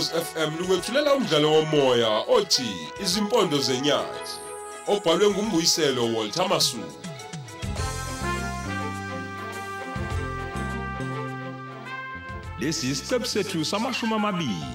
[0.00, 4.40] Ukhozi FM lukwethulela umdlalo womoya othi Izimpondo zenyathi
[4.86, 7.00] obhalwe ngumbuyiselo Walter Masuku.
[12.58, 14.74] Lesi isiqebu sethu samashumi amabili.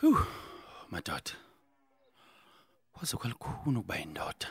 [0.00, 0.16] Hu,
[0.90, 1.47] madoda.
[3.16, 4.48] Kwalikhuna ukuba indoda.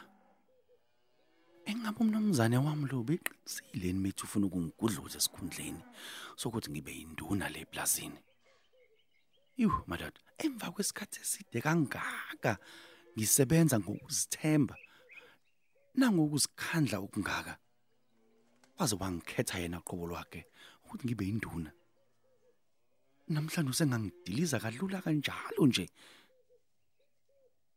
[1.66, 5.84] Engabe umnomzane wami lo beqinisile nimethi ufuna ukungigudluza esikhundleni
[6.36, 8.20] sokuthi ngibe induna le plazini.
[9.58, 12.54] Yu, madoda, emva kwesikhathi eside kangaka
[13.16, 14.76] ngisebenza ngokuzithemba
[15.98, 17.54] nangokuzikhandla okungaka.
[18.78, 20.42] Waze wangikhetha yena qobo lwakhe
[20.84, 21.72] ukuthi ngibe induna.
[23.30, 25.90] namhlanje usengangidiliza kalula kanjalo nje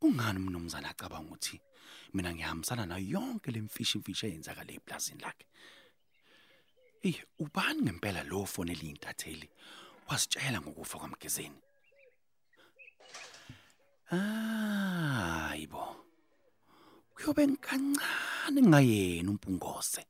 [0.00, 1.60] kungani mnumzana acabanga ukuthi
[2.14, 5.46] mina ngihambisana nayo yonke lemfishi imfishi eyenzakala eplazini lakhe
[7.02, 9.48] Eh ubani ngempela lo fonela intatheli
[10.08, 11.60] wasitshela ngokufa kwamgezeni
[14.04, 15.84] Hayibo
[17.14, 20.02] Kuyobe ngikancane ngayena umpungose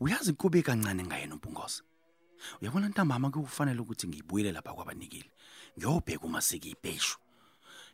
[0.00, 1.82] Uyazi kube kancane ngayena umpungose
[2.60, 5.30] Uyabona ntambama kufanele ukuthi ngibuyele lapha kwabanikile.
[5.78, 7.18] Ngiyobheka uma sekuyibheshu.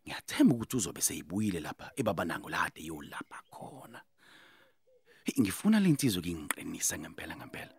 [0.05, 4.01] Ngiyathemba ukuthi uzobe seyibuyile lapha ebabanango lade yolapha khona.
[5.41, 7.75] Ngifuna lensizwe kingiqinisa ngempela ngempela.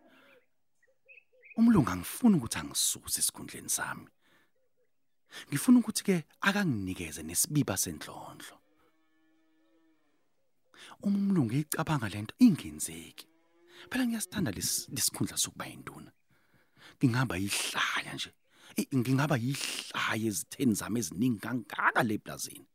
[1.58, 4.08] Umlungu angifuni ukuthi angisuse esikhundleni sami.
[5.48, 8.56] Ngifuna ukuthi ke akanginikeze nesibiba senhlonhlo.
[11.02, 13.26] Uma umlungu ecabanga lento ingenzeki.
[13.90, 14.50] Phela ngiyasithanda
[14.96, 16.10] lesikhundla sokuba induna.
[16.98, 18.30] ngingaba yihlaya nje
[18.96, 22.66] ngingaba yihlaya ezitheni zami eziningi kangaka le plazini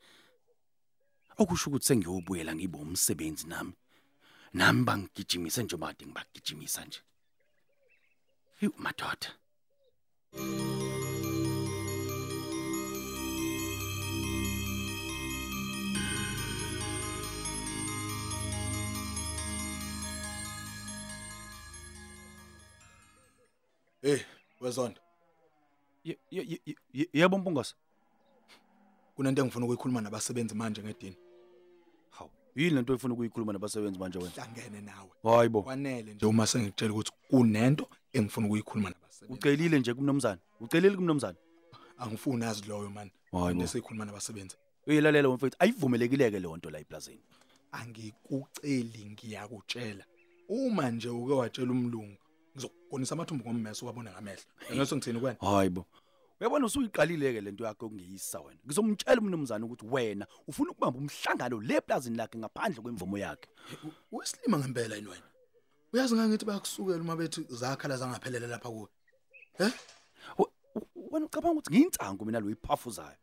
[1.39, 3.73] okusho ukuthi sengiyobuyela ngibe umsebenzi nami.
[4.53, 6.99] Nami bangigijimise nje bade ngibagijimisa nje.
[8.59, 9.29] Hey madoda.
[24.01, 24.25] Hey,
[24.61, 25.08] wezonto.
[26.03, 27.75] Ye- ye- ye- ye- yebo mpungose
[29.15, 31.17] Kunento engifuna ukuyikhuluma nabasebenzi manje ngedini.
[32.09, 35.09] hawu yini lento oyifuna ukuyikhuluma nabasebenzi manje wena Hlangene nawe.
[35.23, 39.33] hayibo Kwanele nje uma sengikutshela ukuthi kunento engifuna ukuyikhuluma nabasebenzi.
[39.39, 41.37] ucelile nje kumnomzana ucelile kumnomzana
[41.97, 43.11] Angifuni azi loyo man.
[43.31, 43.59] Hayi bo.
[43.61, 44.55] Bese sikhuluma nabasebenzi.
[44.87, 47.19] uyilalela mfethu ayivumelekileke le nto la eplazini
[47.71, 50.05] Angikuceli ngiyakutshela.
[50.49, 52.17] Uma nje uke watshela umlungu
[52.63, 54.43] ngizokugonisa amathumbu ngommeso wabona ngamehlo.
[54.71, 55.37] Ngeke ngithini kwena?
[55.41, 55.85] hayibo
[56.39, 62.17] uyabona usuyiqalileke lento yakho okungeyisa wena ngizomtshela umnumzana ukuthi wena ufuna ukubamba umhlangano le plazini
[62.17, 63.49] lakhe ngaphandle kwemvumo yakhe
[64.11, 65.27] Wesilima ngempela yini wena?
[65.93, 68.87] Uyazi ngangithi bayakusukela uma bethi zakhala zangaphelele lapha kuwe.
[69.59, 69.71] Eh?
[70.37, 73.17] W- w- wena ucabanga ukuthi ngiyinsangu mina lo iphafuzayo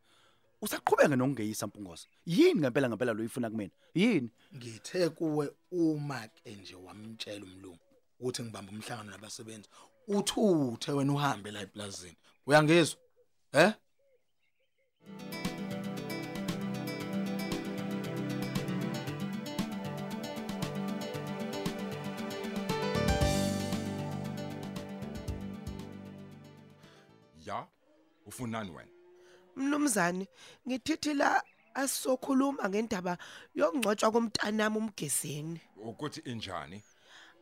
[0.61, 6.75] usaqhubeka nokungeyisa mpungose yini ngempela ngempela lo ifuna kumina yini Ngithe kuwe uma ke nje
[6.75, 7.79] wamtshela umlungu
[8.19, 9.69] ukuthi ngibamba umhlangano nabasebenzi
[10.07, 12.99] uthuthe wena uhambe la eplazini uyangizwa
[13.53, 13.73] eh
[27.45, 27.67] Ya,
[28.25, 28.91] ufunani wena?
[29.55, 30.27] Mnumzane,
[30.67, 33.17] ngithithi la asizokhuluma ngendaba
[33.55, 35.61] yokungcwatshwa komntanami umgezeni.
[35.77, 36.83] Ukuthi injani?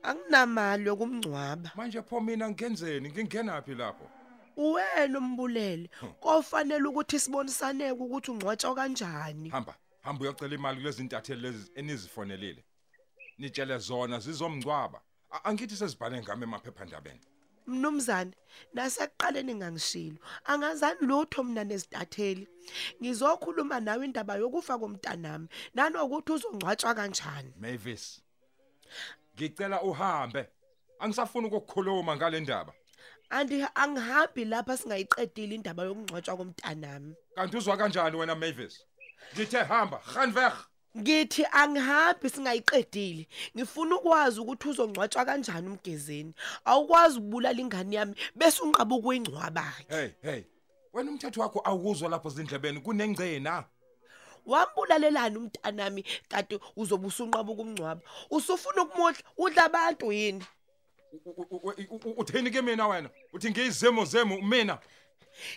[0.05, 1.71] Anginamali yokumngcwaba.
[1.75, 3.09] Manje pho mina ngenzeni?
[3.09, 4.09] Ngingenapi lapho?
[4.57, 5.89] Wena umbulele,
[6.21, 9.49] kofanele ukuthi sibonisane ukuthi ungcwatshwa kanjani.
[9.49, 12.63] Hamba, hamba uyocela imali kulezi ntatheli lezi enizifonelile.
[13.37, 15.01] Nitshele zona zizomngcwaba.
[15.31, 17.19] A- Angithi sezibhale ngami emaphephandabeni.
[17.67, 18.31] Mnumzane,
[18.73, 20.17] nasekuqaleni ngangishilo.
[20.45, 22.47] Angazani lutho mina nezitatheli.
[23.01, 27.53] Ngizokhuluma nawe indaba yokufa komntanami, nanokuthi uzongcwatshwa kanjani.
[27.59, 28.21] Mavis.
[29.35, 30.47] Ngicela uhambe.
[30.99, 32.73] Angisafuni ukukhuluma ngale ndaba.
[33.29, 37.15] Andi angihambi lapha singayiqedile indaba yokungcwatshwa komntanami.
[37.35, 38.85] Kanti uzwa kanjani wena Mavis?
[39.33, 40.53] Ngithe hamba, gaan weg.
[40.97, 43.27] Ngithi angihambi singayiqedile.
[43.57, 46.33] Ngifuna ukwazi ukuthi uzongcwatshwa kanjani umgezeni.
[46.65, 49.73] Awukwazi ukubulala ingane yami bese unqaba ukuyingcwaba.
[49.89, 50.43] Hey, hey.
[50.93, 53.65] Wena umthetho wakho awuzwa lapho zindlebeni kunengcena.
[54.45, 58.01] Wambulalelani umntanami kanti uzobe usunqaba ukumngcwaba.
[58.29, 60.43] Usufuna ukumodla udla abantu yini?
[61.25, 63.09] U- u- u- u- Uthini ke mina wena?
[63.33, 64.79] Uthi ngiyizemo zemo mina.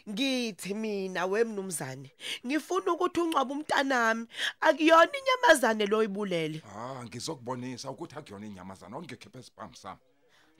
[0.08, 2.10] Ngithi mina wemnumzane
[2.46, 4.26] ngifuna ukuthi ungcwabe umntanami
[4.60, 6.62] akuyona inyamazane lo ibulele.
[6.66, 10.00] Ah ngizokubonisa ukuthi akuyona inyamazana ongekhiphe isibhamu sami.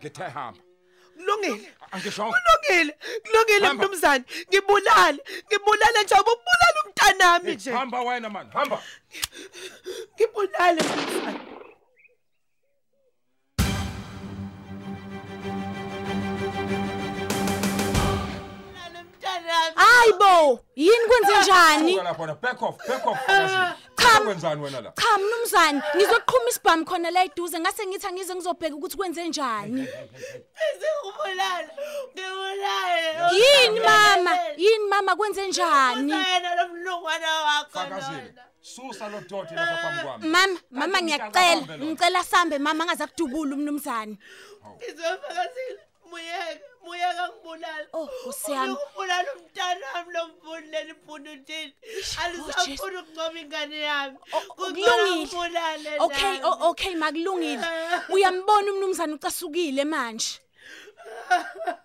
[0.00, 0.60] Ngithe hamba.
[1.18, 1.72] Kulungile.
[1.92, 2.92] Angisho Kulungile.
[3.24, 3.84] Kulungile Hamba.
[3.84, 4.24] mnumzane.
[4.48, 5.20] Ngibulale.
[5.46, 7.70] Ngibulale nje ubulala umntanami nje.
[7.72, 8.82] hamba wena man hamba.
[10.14, 11.40] Ngibulale mnumzane.
[19.74, 21.92] Hayibo, yini kwenze njani?
[21.92, 23.18] Suka lapha wena back off back off.
[24.18, 24.40] Phakathi.
[24.40, 24.56] Cha.
[24.56, 24.92] Kwenzani wena la?
[24.92, 29.88] Cha mnumzane, ngizoqhuma isibhamu khona la eduze ngase ngithi angize ngizobheka ukuthi kwenze njani.
[31.04, 31.68] Ngibulale.
[32.14, 33.34] Ngibulale.
[33.34, 34.38] Yini mama?
[34.56, 36.12] Yini mama kwenze njani?
[36.12, 37.78] Yena lo mlungwana wakho.
[37.78, 38.34] Fakazile.
[38.60, 40.26] Susa lo doti lapha phambi kwami.
[40.28, 41.84] Mama, mama Kanti ngiyacela, ngicabanga lo.
[41.86, 44.18] ngicela sambe mama angaze akudubula umnumzane.
[44.76, 45.80] Ngizofakazile.
[46.10, 47.86] Muyeke, muyeke ngibulala.
[47.92, 48.72] Oh, Nkosi yami.
[48.72, 51.74] Ukubulala umntanami lo mfundele impunutini.
[52.22, 54.18] Alisafuna ukungcoba ingane yami.
[54.56, 55.90] Kulungile.
[56.00, 57.64] Okay, okay makulungile.
[58.14, 60.40] Uyambona umnumzane ucasukile manje.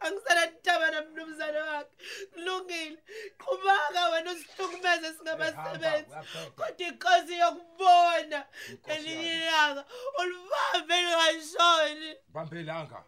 [0.00, 1.90] Angisana daba nomnumzane wakhe.
[2.32, 2.98] Kulungile.
[3.38, 6.14] Qhubaka wena usihlukumeze singabasebenzi.
[6.56, 8.40] Kodwa inkosi yokubona
[8.92, 9.84] elinye ilanga
[10.20, 12.10] ulibambe lingashoni.
[12.34, 13.04] Bambelanga.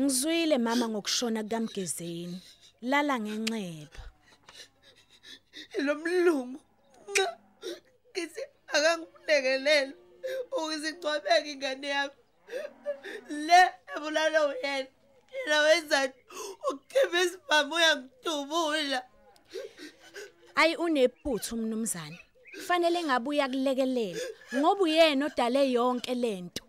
[0.00, 2.38] Ngizwile mama ngokushona kukaMgezeni.
[2.90, 4.00] Lala ngenxeba.
[5.84, 6.58] lo mlungu
[7.10, 7.26] nxa
[8.10, 8.42] ngithi
[8.74, 9.94] akangilekelele
[10.56, 12.16] ukuze igcwabeke ingane yami
[13.46, 13.60] le
[13.94, 14.90] ebulala uyena
[15.32, 16.14] yena wenzani
[16.70, 19.00] ukhipha isibhamu uyangidubula
[20.60, 22.18] Ayi unephuthu umnumzane.
[22.54, 24.22] Kufanele ngabe uyakulekelela
[24.56, 26.62] ngoba uyena odale yonke lento.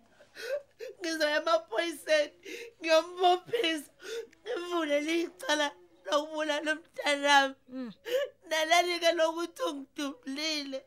[0.99, 2.33] Ngizoya emaphoyiseni
[2.79, 3.91] ngiyombophisa
[4.43, 5.67] ngivule licala
[6.05, 7.55] lokubulala umntanami
[8.49, 10.79] nalali-ke lokuthi ungidubulile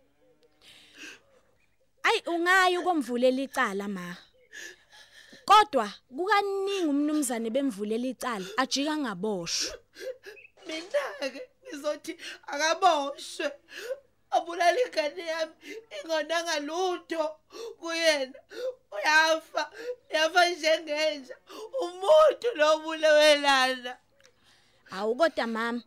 [2.05, 4.17] Ayi ungayi ukomvulela icala ma.
[5.49, 9.73] Kodwa kukaningi umnumzane bemvulela icala ajika ngaboshwa.
[10.67, 12.13] mina-ke ngizothi
[12.53, 13.49] akaboshwe.
[14.37, 15.55] Abulala ingane yami
[15.97, 17.25] ingonanga lutho
[17.81, 18.39] kuyena
[18.93, 19.71] uyafa
[20.11, 21.37] uyafa njengenja
[21.83, 23.97] umuntu lobulewelana
[24.91, 25.83] Awu kodwa mama,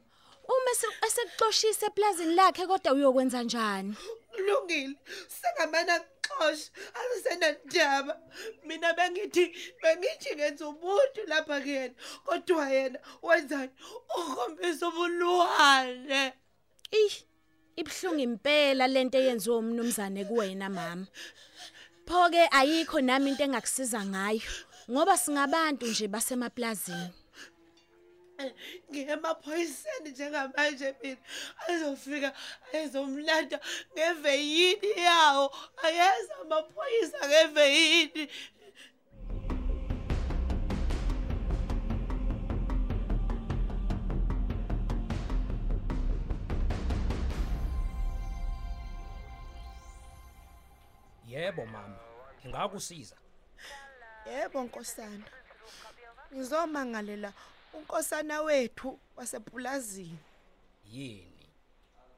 [0.48, 3.96] uma ese- esekuxoshisa eplazini lakhe kodwa uyokwenza njani?
[4.32, 4.96] kulungile
[5.28, 8.20] sengamana kuxosha alisenandaba
[8.66, 9.46] mina bengithi
[9.82, 11.94] bengithi ngenza umuntu lapha kuyena
[12.26, 13.72] kodwa yena wenzani
[14.18, 16.34] ukhombisa ubuluhane
[16.92, 17.14] Ih,
[17.76, 21.08] ibhlungu impela lento eyenziwe umnumzane kuwena mama.
[22.08, 24.42] Phoke ayikho nami into engakusiza ngayo
[24.92, 27.14] ngoba singabantu nje basemaplazini.
[28.90, 31.18] ngiye emaphoyiseni njengamanje mina.
[31.68, 32.30] Azofika
[32.74, 33.60] ayezomlanda
[33.94, 35.46] ngeveyini yawo.
[35.84, 38.24] Ayeza amaphoyisa ngeveyini.
[51.28, 52.00] Yebo mama,
[52.40, 53.16] ngingakusiza.
[54.26, 55.28] yebo nkosana
[56.34, 57.34] ngizomangalela
[57.74, 60.20] unkosana wethu wasepulazini
[60.86, 61.50] Yini?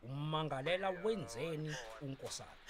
[0.04, 2.64] Ummangalela wenzeni unkosana?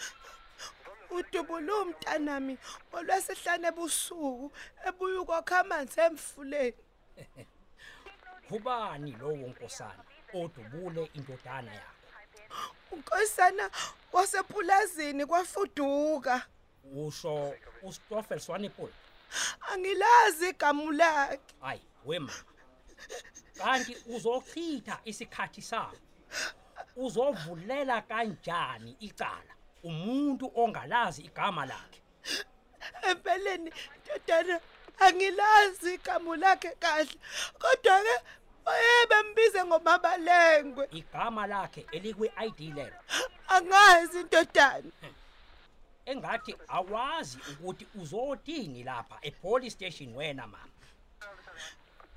[1.10, 2.53] udubule umntanami
[2.96, 4.48] olwesihlane ebusuku
[4.88, 6.81] ebuya ukwakha amanzi emfuleni
[8.48, 10.03] Kubani lowo nkosana
[10.39, 11.99] odubule indodana yakho?
[12.91, 13.69] Unkosana
[14.13, 16.46] wasepulazini kwafuduka
[16.96, 17.53] Usho
[17.84, 18.91] uStoffel Swanepoel.
[19.74, 22.34] angilazi igama lakhe Hayi, wema.
[23.58, 25.96] Kanti uzochitha isikhathi sakho.
[26.96, 29.53] Uzovulela kanjani icala
[29.84, 32.01] umuntu ongalazi igama lakhe?
[33.01, 34.60] empeleni ndodana
[35.00, 37.15] angilazi igama lakhe kahle
[37.60, 38.15] kodwa ke
[38.70, 40.88] baye bembize ngomabalengwe.
[40.92, 43.00] Igama lakhe elikwi-ID lelo.
[43.48, 44.92] angazi ndodana
[46.06, 50.80] engathi awazi ukuthi uzotini lapha epolice station wena mama.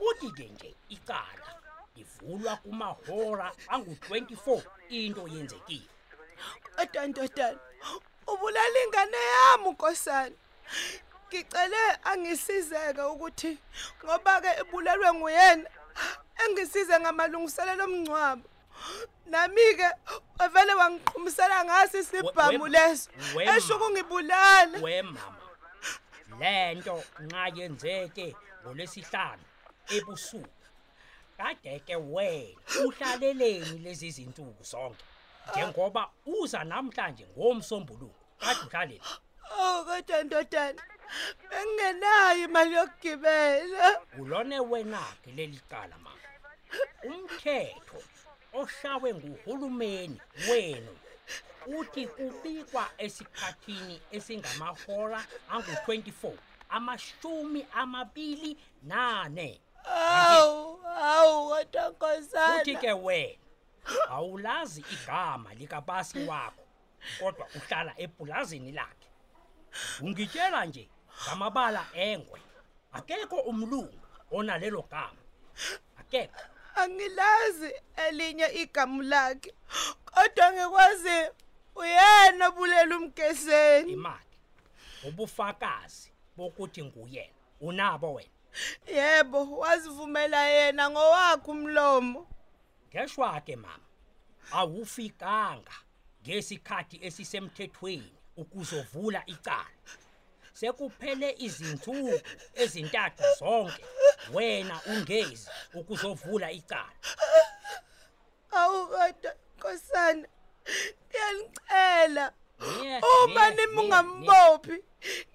[0.01, 1.49] Uthi ke nje icala
[1.97, 5.89] livulwa kumahora angu-24 into yenzekile.
[6.77, 7.59] Kodwa ndodana
[8.27, 10.37] ubulala ingane yami unkosana
[11.29, 13.59] ngicele angisizeke ukuthi
[14.05, 15.71] ngoba ke ibulelwe nguyena
[16.49, 18.49] engisize ngamalungiselelo omncwabo
[19.27, 19.89] nami ke
[20.39, 23.11] wavele wangiqhumisela ngaso isibhamu leso
[23.57, 24.79] esho ukungibulala.
[24.81, 25.43] wemama
[26.41, 29.45] lento nxa yenzeke ngolwesihlanu
[29.97, 30.63] ebusuku.
[31.37, 35.05] Kade ke wena uhlaleleni lezi zinsuku zonke
[35.51, 39.01] njengoba uza namhlanje ngomsombuluko kade uhlalele.
[39.59, 40.83] Awu kodwa ndodana
[41.51, 44.01] bengingenayo imali yokugibela.
[44.19, 46.12] Ulone wena-ke leli cala mama.
[47.05, 48.03] Umthetho
[48.53, 50.97] oshawe nguhulumeni wenu
[51.67, 56.33] uthi kubikwa esikhathini esingamahora angu-24
[56.69, 59.61] amashumi amabili nane.
[59.85, 63.39] Awu awu kodwa nkosana futhi ke wena
[64.09, 66.65] awulazi igama likabasi wakho
[67.19, 69.09] kodwa uhlala epulazini lakhe.
[70.01, 70.89] Ungitshela nje
[71.27, 72.41] ngamabala engwe
[72.93, 74.01] akekho umlungu
[74.31, 75.23] onalelo gama.
[76.01, 76.52] Akekho.
[76.75, 79.53] Angilazi elinye igamu lakhe
[80.05, 81.19] kodwa ngikwazi
[81.75, 83.93] uyena obulela umgeseni.
[83.93, 84.37] Imali
[85.09, 88.29] ubufakazi bokuthi nguyena unabo wena?
[88.87, 92.27] Yebo wazivumela yena ngowakhe umlomo.
[92.89, 93.89] Ngeshwa ke mama
[94.53, 95.77] awufikanga
[96.23, 99.81] ngesikhathi esisemthethweni ukuzovula icala.
[100.53, 102.21] Sekuphele izinsuku
[102.55, 103.85] ezintathu zonke.
[104.33, 106.93] Wena ungezi ukuzovula icala.
[108.51, 110.29] Awu kodwa nkosana.
[111.09, 112.33] Ndiyanicela
[112.83, 114.85] Nye, uma nye, nye, nimungambophi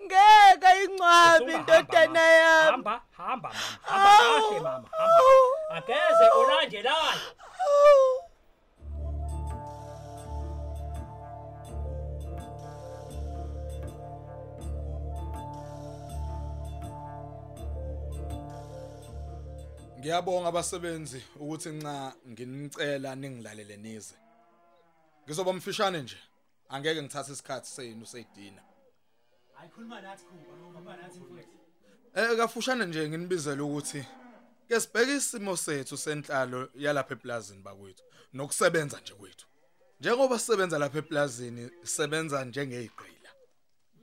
[0.03, 1.53] ngeke incwabi nye.
[1.53, 2.71] indodana yami.
[2.71, 3.79] Hamba hamba mama.
[3.81, 4.89] Hamba kahle mama.
[4.91, 5.21] Hamba.
[5.69, 7.19] Ageze ulandelayo
[20.07, 24.15] Ngiyabonga abasebenzi ukuthi nxa nginicela ningilalele nize.
[25.25, 26.17] Ngizoba mfishane nje.
[26.69, 28.61] Angeke ngithathe isikhathi senu sedina.
[29.59, 31.57] ayikhuluma nathi khuba ngoba nathi mfowethu
[32.15, 34.01] Eh kafushane nje nginibizela ukuthi
[34.67, 39.47] ke sibheke isimo sethu senhlalo yalapha eplazini bakwethu nokusebenza nje kwethu.
[39.99, 43.31] Njengoba sisebenza lapha eplazini sisebenza njengeyigqila.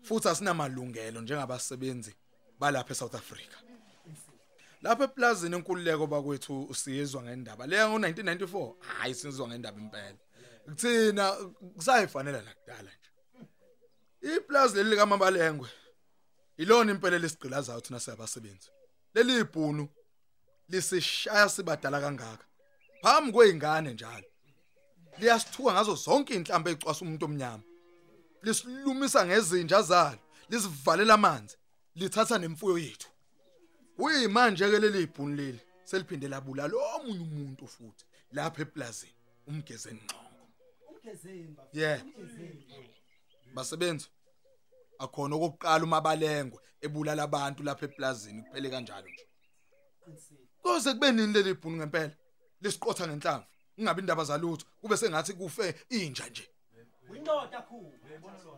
[0.03, 2.13] Futhi asinamalungelo njengabasebenzi
[2.61, 3.59] balapha eSouth Africa.
[4.85, 10.19] Lapha eplazini inkululeko bakwethu usiyizwa ngendaba leya ngo1994 hayi sizwa ngendaba impela.
[10.65, 11.33] Kuthina
[11.77, 13.11] kusayifanela nakudala nje.
[14.37, 15.69] Iplazi leli likaMabalengwe
[16.57, 18.71] ilona impela lesigqilazayo thina siyabasebenzi.
[19.15, 19.89] Leli ibhunu
[20.69, 22.47] lisishaya sibadala kangaka.
[23.03, 24.29] Phambi kweingane njalo.
[25.19, 27.63] Liyasithuka ngazo zonke inhlambe ecwasa umuntu omnyama.
[28.43, 31.57] Lisilumisa ngezinja zalo, lisivalela amanzi,
[31.95, 33.14] lithatha nemfuyo yethu.
[33.97, 39.15] Kuyimanje ke leli ibhunu leli seliphinde labula lo omunye umuntu futhi lapha eplazini
[39.47, 40.45] umgezeni ngxongo.
[40.91, 42.03] umgezeni bafana Yeah.
[43.55, 44.09] Basebenzi
[44.99, 49.27] akhona okokuqala umabalengwe ebulala abantu lapha eplazini kuphele kanjalo nje.
[50.63, 52.15] Koze kube nini leli ibhunu ngempela?
[52.63, 53.47] Lesiqotha ngenhlamvu.
[53.75, 56.49] Kungabi indaba zalutho, kube sengathi kufe inja nje.
[57.11, 57.91] windoda khuba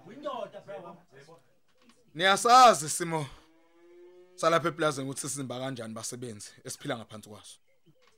[0.07, 0.97] windoda bro
[2.15, 3.27] Niyasazi simo
[4.37, 7.59] salapha eplazini ukuthi sizimba kanjani basebenzi esiphila ngaphansi kwaso.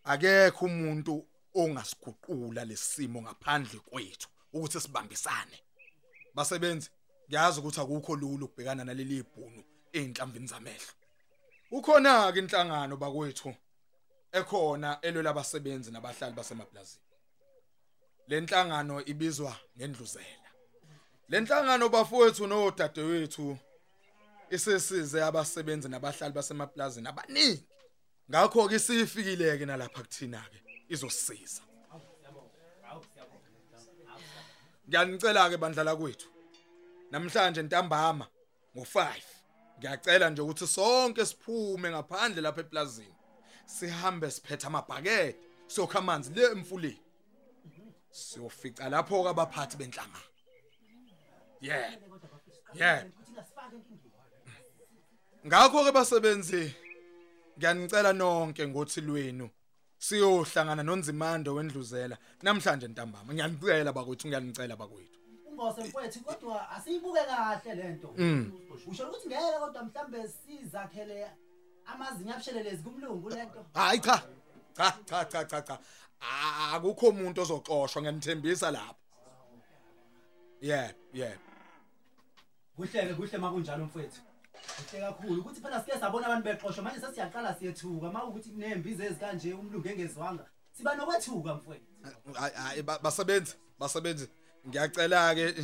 [0.05, 5.59] Akekho umuntu ongasiguqula lesimo ngaphandle kwethu ukuthi sibambisane.
[6.35, 6.91] Basebenzi,
[7.29, 10.93] ngiyazi ukuthi akukho lula ukubhekana naleli ibhunu einhlamvini zamehlo.
[11.71, 13.55] Ukhona ke inhlangano bakwethu
[14.33, 17.05] ekhona elwela abasebenzi nabahlali basemaplazini.
[18.29, 20.49] Le nhlangano ibizwa ngendluzela.
[21.29, 23.59] Le nhlangano bafowethu nodadewethu
[24.51, 27.65] isesize abasebenzi nabahlali basemaplazini abaningi.
[28.31, 31.63] Ngakho ke sifikile ke nalapha kuthina ke izosisiza.
[34.89, 36.29] Ngiyanicela ke bandlala kwethu.
[37.11, 38.27] Namhlanje ntambama
[38.77, 39.23] ngo5.
[39.79, 43.15] Ngiyacela nje ukuthi sonke siphume ngaphandle lapha eplazini.
[43.67, 45.37] Sihambe siphethe amabhakede,
[45.67, 47.01] sokha amanzi le emfuleni.
[48.11, 50.29] Siyofica lapho ke abaphathi benhlangano.
[51.61, 51.95] Yeah.
[52.75, 53.05] Yeah.
[55.49, 56.75] Ngakho ke basebenzi
[57.57, 59.49] ngiyanicela nonke ngothi lwenu
[59.99, 63.33] siyohlangana nonzimando wendluzela namhlanje ntambama.
[63.33, 65.19] Ngiyanicela bakwethu ngiyanicela bakwethu.
[65.49, 68.09] Ungose mfowethu kodwa asiyibuke kahle lento
[68.91, 71.31] usho ukuthi ngeke kodwa mhlambe sizakhele
[71.87, 74.23] amazinga abushelelezi kumlungu lento hayi cha.
[74.77, 75.79] Cha cha cha cha cha.
[76.75, 78.95] Akukho umuntu ozoxoshwa ngiyanithembisa lapha
[80.61, 81.37] yeah yeah
[82.77, 84.28] kuhleke kuhle makunjalo mfowethu.
[84.77, 85.41] Kuhle kakhulu.
[85.41, 88.09] Ukuthi phela sike sabona abantu bexoshwa manje sesiyaqala siyethuka.
[88.09, 91.87] Uma ukuthi kunembizo ezikanje umlungu engezwanga siba nokwethuka mfowethu.
[92.35, 94.29] Hayi hayi ba- basebenzi basebenzi.
[94.69, 95.55] Ngiyacela ke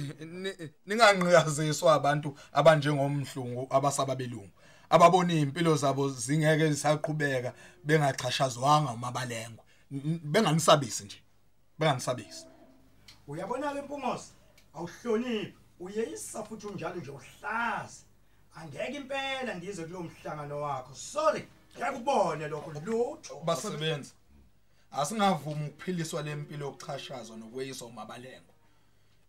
[0.86, 4.50] ninganqiyaziswa abantu abanjengomhlungu abasababelungu
[4.90, 7.52] ababona impilo zabo zingeke zisaqhubeka
[7.84, 11.18] bengaxhashazwanga umabalengwa N- n- benganisabisi nje
[11.78, 12.46] benganisabisi.
[13.26, 14.32] Uyabona ke mpungosi
[14.74, 15.54] awuhloniphi.
[15.80, 18.04] Uyeyisa futhi unjalo nje uhlaza.
[18.56, 20.94] Angeke impela ngize kulo mhlangano wakho.
[20.94, 24.12] Sorry ngeke ubone lokho lutho basebenzi
[24.90, 28.54] asingavumi ukuphiliswa lempilo yokuchashazwa nokweyiswa umabalengwa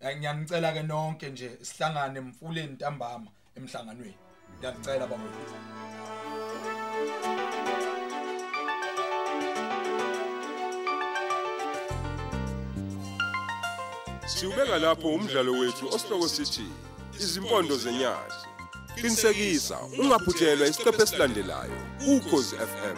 [0.01, 4.17] Eh, ngiyanicela ke nonke nje sihlangane emfuleni ntambama emhlanganweni.
[4.57, 5.55] Ngiyanicela bafowethu
[14.25, 16.67] Siubeka lapho umdlalo wethu osihloko sithi
[17.19, 18.54] izimpondo zenyati.
[18.95, 21.77] Qinisekisa ungaphuthelwa isiqephu esilandelayo
[22.13, 22.97] ukhozi FM.